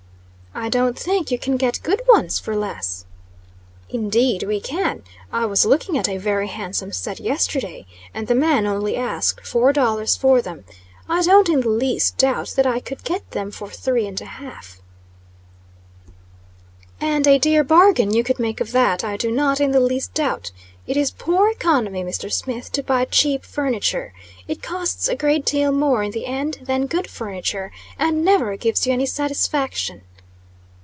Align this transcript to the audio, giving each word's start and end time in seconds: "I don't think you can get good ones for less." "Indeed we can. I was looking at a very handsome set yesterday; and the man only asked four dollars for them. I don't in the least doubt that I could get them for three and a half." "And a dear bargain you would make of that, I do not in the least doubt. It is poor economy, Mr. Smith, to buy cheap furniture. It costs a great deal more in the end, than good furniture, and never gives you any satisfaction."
"I 0.53 0.67
don't 0.67 0.99
think 0.99 1.31
you 1.31 1.39
can 1.39 1.55
get 1.55 1.79
good 1.81 2.01
ones 2.09 2.37
for 2.37 2.57
less." 2.57 3.05
"Indeed 3.89 4.43
we 4.43 4.59
can. 4.59 5.01
I 5.31 5.45
was 5.45 5.65
looking 5.65 5.97
at 5.97 6.09
a 6.09 6.17
very 6.17 6.49
handsome 6.49 6.91
set 6.91 7.21
yesterday; 7.21 7.85
and 8.13 8.27
the 8.27 8.35
man 8.35 8.67
only 8.67 8.97
asked 8.97 9.47
four 9.47 9.71
dollars 9.71 10.17
for 10.17 10.41
them. 10.41 10.65
I 11.07 11.21
don't 11.23 11.47
in 11.47 11.61
the 11.61 11.69
least 11.69 12.17
doubt 12.17 12.49
that 12.57 12.67
I 12.67 12.81
could 12.81 13.05
get 13.05 13.31
them 13.31 13.49
for 13.49 13.69
three 13.69 14.05
and 14.05 14.19
a 14.19 14.25
half." 14.25 14.81
"And 16.99 17.25
a 17.27 17.39
dear 17.39 17.63
bargain 17.63 18.13
you 18.13 18.23
would 18.27 18.37
make 18.37 18.59
of 18.59 18.73
that, 18.73 19.05
I 19.05 19.15
do 19.15 19.31
not 19.31 19.61
in 19.61 19.71
the 19.71 19.79
least 19.79 20.13
doubt. 20.13 20.51
It 20.85 20.97
is 20.97 21.11
poor 21.11 21.49
economy, 21.49 22.03
Mr. 22.03 22.29
Smith, 22.29 22.73
to 22.73 22.83
buy 22.83 23.05
cheap 23.05 23.45
furniture. 23.45 24.11
It 24.49 24.61
costs 24.61 25.07
a 25.07 25.15
great 25.15 25.45
deal 25.45 25.71
more 25.71 26.03
in 26.03 26.11
the 26.11 26.25
end, 26.25 26.59
than 26.63 26.87
good 26.87 27.09
furniture, 27.09 27.71
and 27.97 28.25
never 28.25 28.57
gives 28.57 28.85
you 28.85 28.91
any 28.91 29.05
satisfaction." 29.05 30.01